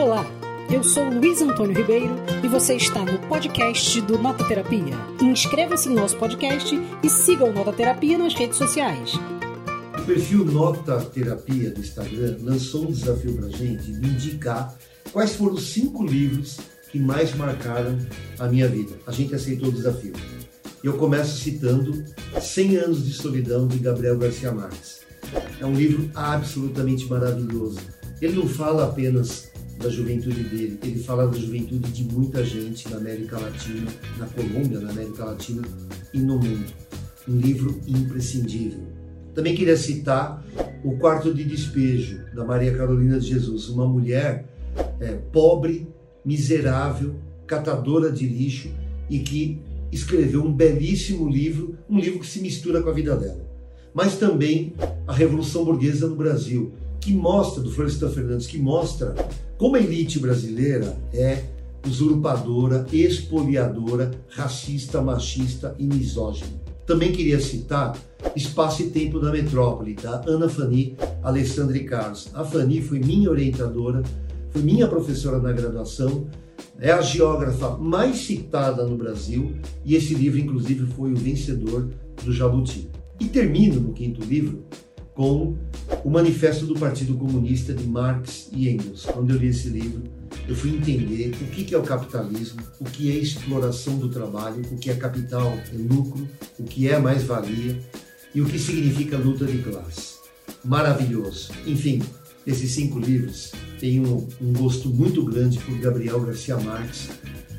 [0.00, 0.24] Olá,
[0.70, 4.94] eu sou Luiz Antônio Ribeiro e você está no podcast do Nota Terapia.
[5.20, 9.14] Inscreva-se no nosso podcast e siga o Nota Terapia nas redes sociais.
[10.00, 14.78] O perfil Nota Terapia do Instagram lançou um desafio para a gente de indicar
[15.12, 16.58] quais foram os cinco livros
[16.92, 17.98] que mais marcaram
[18.38, 18.94] a minha vida.
[19.04, 20.12] A gente aceitou o desafio.
[20.84, 22.04] Eu começo citando
[22.40, 25.00] 100 anos de solidão de Gabriel Garcia Marques.
[25.60, 27.80] É um livro absolutamente maravilhoso.
[28.20, 29.48] Ele não fala apenas
[29.78, 33.86] da juventude dele, ele fala da juventude de muita gente na América Latina,
[34.18, 35.62] na Colômbia, na América Latina
[36.12, 36.66] e no mundo.
[37.28, 38.80] Um livro imprescindível.
[39.34, 40.44] Também queria citar
[40.82, 44.46] O Quarto de Despejo, da Maria Carolina de Jesus, uma mulher
[44.98, 45.86] é, pobre,
[46.24, 47.14] miserável,
[47.46, 48.70] catadora de lixo
[49.08, 49.60] e que
[49.92, 53.46] escreveu um belíssimo livro, um livro que se mistura com a vida dela.
[53.94, 54.74] Mas também
[55.06, 56.72] a Revolução Burguesa no Brasil,
[57.08, 59.14] que mostra, do Florestan Fernandes, que mostra
[59.56, 61.42] como a elite brasileira é
[61.86, 66.50] usurpadora, expoliadora, racista, machista e misógina.
[66.86, 67.96] Também queria citar
[68.36, 72.28] Espaço e Tempo da Metrópole, da Ana Fani Alessandre Carlos.
[72.34, 74.02] A Fani foi minha orientadora,
[74.50, 76.26] foi minha professora na graduação
[76.78, 79.54] é a geógrafa mais citada no Brasil
[79.84, 81.88] e esse livro, inclusive, foi o vencedor
[82.22, 82.90] do Jabuti.
[83.18, 84.62] E termino no quinto livro
[85.14, 85.56] com
[86.08, 89.04] o Manifesto do Partido Comunista de Marx e Engels.
[89.04, 90.04] Quando eu li esse livro,
[90.48, 94.78] eu fui entender o que é o capitalismo, o que é exploração do trabalho, o
[94.78, 96.26] que é capital e lucro,
[96.58, 97.78] o que é mais-valia
[98.34, 100.14] e o que significa luta de classe.
[100.64, 101.50] Maravilhoso.
[101.66, 102.02] Enfim,
[102.46, 107.10] esses cinco livros tenho um gosto muito grande por Gabriel Garcia Marques,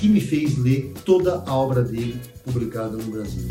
[0.00, 3.46] que me fez ler toda a obra dele publicada no Brasil.